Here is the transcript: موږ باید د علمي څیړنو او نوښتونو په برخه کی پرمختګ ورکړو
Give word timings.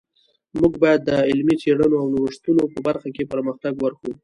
موږ 0.59 0.73
باید 0.83 1.01
د 1.03 1.11
علمي 1.29 1.55
څیړنو 1.61 1.95
او 2.01 2.07
نوښتونو 2.15 2.63
په 2.73 2.79
برخه 2.87 3.09
کی 3.15 3.23
پرمختګ 3.33 3.73
ورکړو 3.79 4.13